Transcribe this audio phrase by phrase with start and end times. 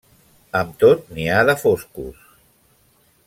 [0.59, 2.25] Amb tot, n'hi ha de foscos.